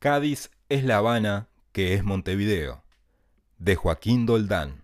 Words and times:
Cádiz 0.00 0.50
es 0.70 0.82
La 0.82 0.96
Habana 0.96 1.50
que 1.72 1.92
es 1.92 2.02
Montevideo, 2.02 2.82
de 3.58 3.76
Joaquín 3.76 4.24
Doldán. 4.24 4.82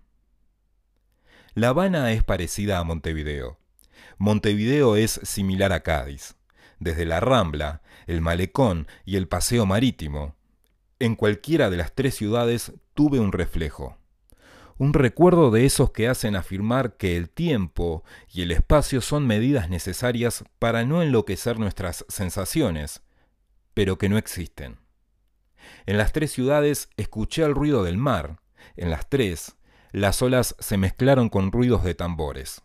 La 1.55 1.69
Habana 1.71 2.13
es 2.13 2.23
parecida 2.23 2.79
a 2.79 2.85
Montevideo. 2.85 3.59
Montevideo 4.19 4.95
es 4.95 5.19
similar 5.23 5.73
a 5.73 5.81
Cádiz. 5.81 6.37
Desde 6.81 7.07
la 7.07 7.21
Rambla, 7.21 7.81
el 8.07 8.21
Malecón 8.21 8.89
y 9.07 9.17
el 9.17 9.27
Paseo 9.27 9.65
Marítimo, 9.65 10.35
en 10.99 11.15
cualquiera 11.15 11.71
de 11.71 11.79
las 11.79 11.95
tres 11.95 12.15
ciudades 12.15 12.75
tuve 12.93 13.19
un 13.19 13.33
reflejo. 13.33 13.97
Un 14.77 14.93
recuerdo 14.93 15.51
de 15.51 15.65
esos 15.65 15.93
que 15.93 16.09
hacen 16.09 16.37
afirmar 16.37 16.99
que 16.99 17.17
el 17.17 17.31
tiempo 17.31 18.05
y 18.31 18.43
el 18.43 18.51
espacio 18.51 19.01
son 19.01 19.27
medidas 19.27 19.71
necesarias 19.71 20.45
para 20.59 20.85
no 20.85 21.03
enloquecer 21.03 21.59
nuestras 21.59 22.05
sensaciones, 22.11 23.01
pero 23.73 23.97
que 23.97 24.11
no 24.11 24.19
existen. 24.19 24.85
En 25.87 25.99
las 25.99 26.13
tres 26.13 26.33
ciudades 26.33 26.89
escuché 26.97 27.43
el 27.43 27.55
ruido 27.55 27.85
del 27.85 27.97
mar. 27.97 28.41
En 28.77 28.91
las 28.91 29.09
tres, 29.09 29.57
las 29.93 30.21
olas 30.23 30.57
se 30.59 30.77
mezclaron 30.77 31.29
con 31.29 31.53
ruidos 31.53 31.85
de 31.85 31.95
tambores. 31.95 32.63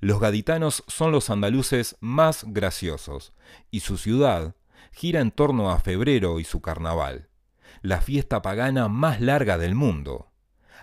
Los 0.00 0.20
gaditanos 0.20 0.82
son 0.88 1.12
los 1.12 1.30
andaluces 1.30 1.96
más 2.00 2.44
graciosos, 2.48 3.32
y 3.70 3.80
su 3.80 3.98
ciudad 3.98 4.56
gira 4.90 5.20
en 5.20 5.30
torno 5.30 5.70
a 5.70 5.78
febrero 5.78 6.40
y 6.40 6.44
su 6.44 6.60
carnaval, 6.60 7.28
la 7.82 8.00
fiesta 8.00 8.42
pagana 8.42 8.88
más 8.88 9.20
larga 9.20 9.58
del 9.58 9.74
mundo. 9.74 10.32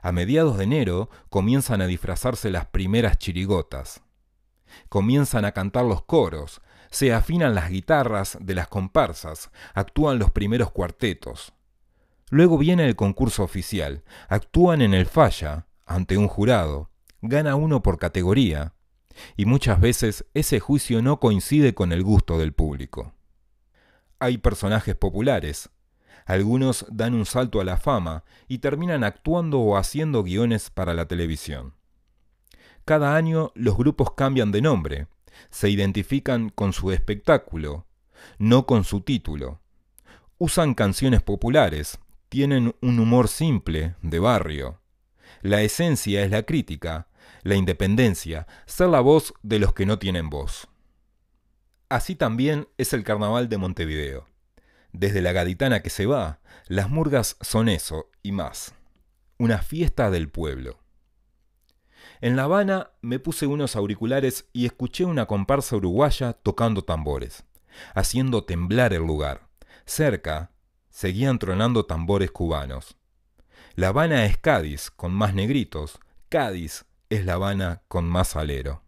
A 0.01 0.11
mediados 0.11 0.57
de 0.57 0.63
enero 0.63 1.09
comienzan 1.29 1.81
a 1.81 1.87
disfrazarse 1.87 2.49
las 2.49 2.67
primeras 2.67 3.17
chirigotas. 3.17 4.01
Comienzan 4.87 5.45
a 5.45 5.51
cantar 5.51 5.85
los 5.85 6.03
coros, 6.03 6.61
se 6.89 7.13
afinan 7.13 7.55
las 7.55 7.69
guitarras 7.69 8.37
de 8.41 8.55
las 8.55 8.67
comparsas, 8.67 9.51
actúan 9.73 10.19
los 10.19 10.31
primeros 10.31 10.71
cuartetos. 10.71 11.53
Luego 12.29 12.57
viene 12.57 12.85
el 12.85 12.95
concurso 12.95 13.43
oficial, 13.43 14.03
actúan 14.27 14.81
en 14.81 14.93
el 14.93 15.05
falla, 15.05 15.67
ante 15.85 16.17
un 16.17 16.27
jurado, 16.27 16.91
gana 17.21 17.55
uno 17.55 17.81
por 17.81 17.97
categoría, 17.97 18.73
y 19.35 19.45
muchas 19.45 19.81
veces 19.81 20.25
ese 20.33 20.59
juicio 20.59 21.01
no 21.01 21.19
coincide 21.19 21.73
con 21.73 21.91
el 21.91 22.03
gusto 22.03 22.37
del 22.37 22.53
público. 22.53 23.13
Hay 24.19 24.37
personajes 24.37 24.95
populares, 24.95 25.69
algunos 26.25 26.85
dan 26.91 27.15
un 27.15 27.25
salto 27.25 27.59
a 27.59 27.63
la 27.63 27.77
fama 27.77 28.23
y 28.47 28.59
terminan 28.59 29.03
actuando 29.03 29.59
o 29.61 29.77
haciendo 29.77 30.23
guiones 30.23 30.69
para 30.69 30.93
la 30.93 31.07
televisión. 31.07 31.73
Cada 32.85 33.15
año 33.15 33.51
los 33.55 33.75
grupos 33.75 34.13
cambian 34.13 34.51
de 34.51 34.61
nombre, 34.61 35.07
se 35.49 35.69
identifican 35.69 36.49
con 36.49 36.73
su 36.73 36.91
espectáculo, 36.91 37.87
no 38.37 38.65
con 38.65 38.83
su 38.83 39.01
título. 39.01 39.61
Usan 40.37 40.73
canciones 40.73 41.21
populares, 41.21 41.99
tienen 42.29 42.75
un 42.81 42.99
humor 42.99 43.27
simple, 43.27 43.95
de 44.01 44.19
barrio. 44.19 44.81
La 45.41 45.61
esencia 45.61 46.23
es 46.23 46.31
la 46.31 46.43
crítica, 46.43 47.07
la 47.43 47.55
independencia, 47.55 48.47
ser 48.65 48.89
la 48.89 48.99
voz 48.99 49.33
de 49.41 49.59
los 49.59 49.73
que 49.73 49.85
no 49.85 49.99
tienen 49.99 50.29
voz. 50.29 50.67
Así 51.89 52.15
también 52.15 52.67
es 52.77 52.93
el 52.93 53.03
carnaval 53.03 53.49
de 53.49 53.57
Montevideo. 53.57 54.27
Desde 54.91 55.21
la 55.21 55.31
gaditana 55.31 55.81
que 55.81 55.89
se 55.89 56.05
va, 56.05 56.39
las 56.67 56.89
murgas 56.89 57.37
son 57.41 57.69
eso 57.69 58.09
y 58.21 58.31
más. 58.31 58.75
Una 59.37 59.59
fiesta 59.59 60.11
del 60.11 60.29
pueblo. 60.29 60.78
En 62.21 62.35
La 62.35 62.43
Habana 62.43 62.91
me 63.01 63.17
puse 63.19 63.47
unos 63.47 63.77
auriculares 63.77 64.49
y 64.51 64.65
escuché 64.65 65.05
una 65.05 65.25
comparsa 65.25 65.77
uruguaya 65.77 66.33
tocando 66.33 66.83
tambores, 66.83 67.45
haciendo 67.95 68.43
temblar 68.43 68.93
el 68.93 69.03
lugar. 69.03 69.47
Cerca 69.85 70.51
seguían 70.89 71.39
tronando 71.39 71.85
tambores 71.85 72.31
cubanos. 72.31 72.97
La 73.75 73.89
Habana 73.89 74.25
es 74.25 74.37
Cádiz 74.37 74.91
con 74.91 75.13
más 75.13 75.33
negritos, 75.33 75.99
Cádiz 76.27 76.85
es 77.09 77.25
La 77.25 77.35
Habana 77.35 77.83
con 77.87 78.05
más 78.05 78.35
alero, 78.35 78.83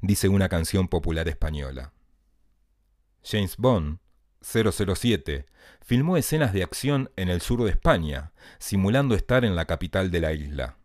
dice 0.00 0.28
una 0.28 0.48
canción 0.48 0.86
popular 0.86 1.26
española. 1.26 1.92
James 3.24 3.56
Bond, 3.56 3.98
007, 4.40 5.46
filmó 5.80 6.16
escenas 6.16 6.52
de 6.52 6.62
acción 6.62 7.10
en 7.16 7.28
el 7.28 7.40
sur 7.40 7.64
de 7.64 7.70
España, 7.70 8.32
simulando 8.58 9.16
estar 9.16 9.44
en 9.44 9.56
la 9.56 9.64
capital 9.64 10.12
de 10.12 10.20
la 10.20 10.32
isla. 10.32 10.76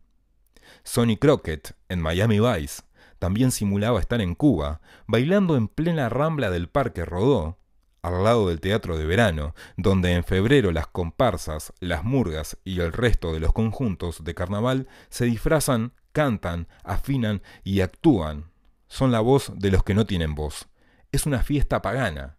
Sonny 0.88 1.18
Crockett, 1.18 1.76
en 1.90 2.02
Miami 2.02 2.40
Vice, 2.40 2.82
también 3.20 3.52
simulaba 3.52 4.00
estar 4.00 4.22
en 4.22 4.36
Cuba, 4.36 4.80
bailando 5.06 5.58
en 5.58 5.68
plena 5.68 6.08
rambla 6.08 6.50
del 6.50 6.70
Parque 6.70 7.04
Rodó, 7.04 7.58
al 8.02 8.24
lado 8.24 8.48
del 8.48 8.62
Teatro 8.62 8.98
de 8.98 9.06
Verano, 9.06 9.54
donde 9.76 10.14
en 10.14 10.24
febrero 10.24 10.72
las 10.72 10.88
comparsas, 10.88 11.74
las 11.82 12.06
murgas 12.06 12.58
y 12.64 12.80
el 12.80 12.94
resto 12.94 13.34
de 13.34 13.42
los 13.42 13.52
conjuntos 13.52 14.24
de 14.24 14.34
carnaval 14.34 14.88
se 15.10 15.26
disfrazan, 15.26 15.92
cantan, 16.14 16.70
afinan 16.86 17.42
y 17.66 17.82
actúan. 17.82 18.50
Son 18.88 19.12
la 19.12 19.20
voz 19.20 19.52
de 19.58 19.72
los 19.72 19.84
que 19.84 19.94
no 19.94 20.06
tienen 20.06 20.36
voz. 20.36 20.70
Es 21.12 21.26
una 21.26 21.44
fiesta 21.44 21.82
pagana, 21.82 22.38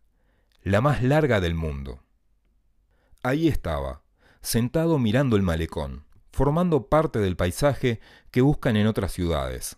la 0.62 0.80
más 0.80 1.02
larga 1.02 1.42
del 1.42 1.54
mundo. 1.54 2.02
Ahí 3.22 3.46
estaba, 3.46 4.00
sentado 4.40 4.98
mirando 4.98 5.36
el 5.36 5.42
malecón 5.42 6.07
formando 6.32 6.88
parte 6.88 7.18
del 7.18 7.36
paisaje 7.36 8.00
que 8.30 8.40
buscan 8.40 8.76
en 8.76 8.86
otras 8.86 9.12
ciudades. 9.12 9.76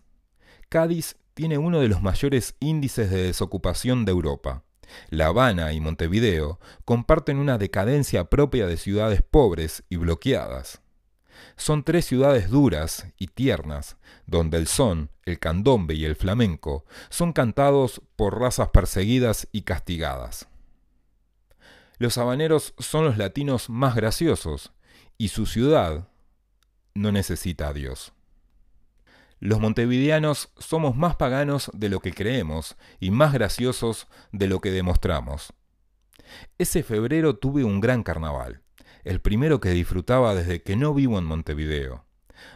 Cádiz 0.69 1.17
tiene 1.35 1.59
uno 1.59 1.81
de 1.81 1.89
los 1.89 2.03
mayores 2.03 2.55
índices 2.61 3.11
de 3.11 3.25
desocupación 3.25 4.05
de 4.05 4.13
Europa. 4.13 4.63
La 5.09 5.27
Habana 5.27 5.73
y 5.73 5.81
Montevideo 5.81 6.59
comparten 6.85 7.39
una 7.39 7.59
decadencia 7.59 8.25
propia 8.25 8.67
de 8.67 8.77
ciudades 8.77 9.23
pobres 9.23 9.85
y 9.89 9.97
bloqueadas. 9.97 10.83
Son 11.57 11.85
tres 11.85 12.05
ciudades 12.05 12.51
duras 12.51 13.07
y 13.19 13.29
tiernas, 13.29 13.97
donde 14.27 14.59
el 14.59 14.67
son, 14.67 15.11
el 15.25 15.39
candombe 15.39 15.95
y 15.95 16.05
el 16.05 16.17
flamenco 16.17 16.85
son 17.09 17.33
cantados 17.33 18.03
por 18.17 18.39
razas 18.39 18.69
perseguidas 18.69 19.49
y 19.53 19.63
castigadas. 19.63 20.49
Los 21.99 22.19
habaneros 22.19 22.75
son 22.79 23.05
los 23.05 23.19
latinos 23.19 23.69
más 23.69 23.95
graciosos, 23.95 24.73
y 25.19 25.29
su 25.29 25.45
ciudad, 25.47 26.09
no 27.01 27.13
necesita 27.13 27.69
a 27.69 27.73
Dios. 27.73 28.13
Los 29.39 29.59
montevideanos 29.59 30.53
somos 30.59 30.95
más 30.97 31.17
paganos 31.17 31.71
de 31.73 31.89
lo 31.89 32.01
que 32.01 32.13
creemos 32.13 32.77
y 33.01 33.11
más 33.11 33.33
graciosos 33.33 34.07
de 34.33 34.49
lo 34.49 34.61
que 34.61 34.71
demostramos. 34.71 35.55
Ese 36.59 36.83
febrero 36.83 37.37
tuve 37.37 37.65
un 37.65 37.81
gran 37.81 38.03
carnaval, 38.03 38.63
el 39.03 39.21
primero 39.21 39.59
que 39.59 39.71
disfrutaba 39.71 40.35
desde 40.35 40.63
que 40.63 40.77
no 40.77 40.93
vivo 40.93 41.19
en 41.19 41.25
Montevideo. 41.25 42.05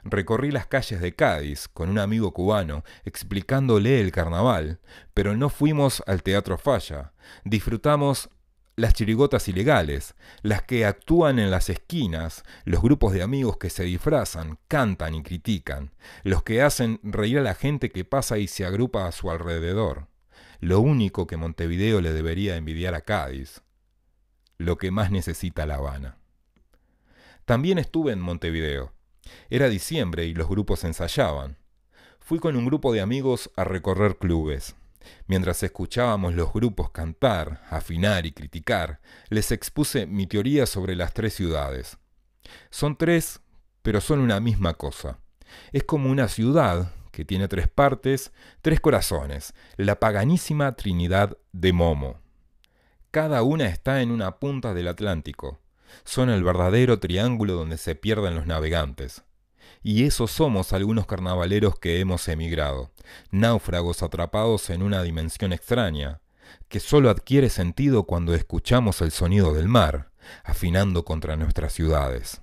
Recorrí 0.03 0.51
las 0.51 0.67
calles 0.67 1.01
de 1.01 1.15
Cádiz 1.15 1.69
con 1.69 1.89
un 1.89 1.99
amigo 1.99 2.33
cubano 2.33 2.85
explicándole 3.05 4.01
el 4.01 4.13
carnaval, 4.13 4.81
pero 5.15 5.37
no 5.37 5.49
fuimos 5.49 6.03
al 6.07 6.23
Teatro 6.23 6.59
Falla. 6.59 7.13
Disfrutamos 7.45 8.31
las 8.77 8.95
chirigotas 8.95 9.49
ilegales, 9.49 10.15
las 10.43 10.63
que 10.63 10.85
actúan 10.85 11.39
en 11.39 11.51
las 11.51 11.71
esquinas, 11.71 12.43
los 12.65 12.83
grupos 12.83 13.13
de 13.13 13.23
amigos 13.23 13.57
que 13.57 13.71
se 13.71 13.85
disfrazan, 13.85 14.59
cantan 14.69 15.15
y 15.15 15.23
critican, 15.23 15.93
los 16.25 16.43
que 16.43 16.63
hacen 16.63 16.99
reír 17.03 17.39
a 17.39 17.43
la 17.43 17.55
gente 17.55 17.91
que 17.91 18.05
pasa 18.05 18.39
y 18.39 18.49
se 18.49 18.65
agrupa 18.65 19.07
a 19.07 19.13
su 19.13 19.31
alrededor. 19.31 20.09
Lo 20.61 20.81
único 20.81 21.27
que 21.27 21.37
Montevideo 21.37 22.01
le 22.01 22.13
debería 22.13 22.57
envidiar 22.57 22.95
a 22.95 23.03
Cádiz, 23.03 23.63
lo 24.59 24.77
que 24.79 24.91
más 24.91 25.11
necesita 25.11 25.67
La 25.67 25.77
Habana. 25.77 26.19
También 27.45 27.79
estuve 27.79 28.13
en 28.13 28.21
Montevideo. 28.21 28.93
Era 29.51 29.69
diciembre 29.69 30.27
y 30.27 30.35
los 30.35 30.49
grupos 30.49 30.85
ensayaban. 30.85 31.59
Fui 32.19 32.39
con 32.39 32.57
un 32.57 32.65
grupo 32.65 32.93
de 32.93 33.03
amigos 33.03 33.51
a 33.57 33.65
recorrer 33.65 34.17
clubes. 34.17 34.75
Mientras 35.27 35.63
escuchábamos 35.63 36.35
los 36.35 36.53
grupos 36.53 36.91
cantar, 36.91 37.63
afinar 37.71 38.27
y 38.27 38.33
criticar, 38.33 39.01
les 39.29 39.53
expuse 39.53 40.07
mi 40.07 40.27
teoría 40.27 40.67
sobre 40.67 40.97
las 40.97 41.13
tres 41.13 41.35
ciudades. 41.35 41.99
Son 42.71 42.97
tres, 42.97 43.41
pero 43.83 44.01
son 44.01 44.21
una 44.21 44.41
misma 44.41 44.75
cosa. 44.75 45.19
Es 45.73 45.85
como 45.85 46.11
una 46.11 46.29
ciudad 46.29 46.93
que 47.11 47.25
tiene 47.25 47.49
tres 47.49 47.69
partes, 47.69 48.33
tres 48.61 48.81
corazones, 48.81 49.55
la 49.77 50.01
paganísima 50.01 50.73
Trinidad 50.73 51.37
de 51.53 51.73
Momo. 51.73 52.21
Cada 53.11 53.43
una 53.43 53.67
está 53.67 54.03
en 54.03 54.11
una 54.11 54.39
punta 54.39 54.75
del 54.75 54.89
Atlántico. 54.89 55.61
Son 56.05 56.29
el 56.29 56.43
verdadero 56.43 56.99
triángulo 56.99 57.55
donde 57.55 57.77
se 57.77 57.95
pierden 57.95 58.35
los 58.35 58.47
navegantes 58.47 59.23
y 59.83 60.05
esos 60.05 60.31
somos 60.31 60.73
algunos 60.73 61.07
carnavaleros 61.07 61.79
que 61.79 62.01
hemos 62.01 62.29
emigrado, 62.29 62.91
náufragos 63.31 64.03
atrapados 64.03 64.71
en 64.71 64.83
una 64.83 65.03
dimensión 65.03 65.53
extraña, 65.53 66.21
que 66.69 66.81
sólo 66.81 67.11
adquiere 67.11 67.51
sentido 67.51 68.05
cuando 68.05 68.35
escuchamos 68.35 69.01
el 69.01 69.11
sonido 69.11 69.53
del 69.53 69.69
mar, 69.69 70.11
afinando 70.43 71.05
contra 71.05 71.37
nuestras 71.37 71.73
ciudades. 71.73 72.41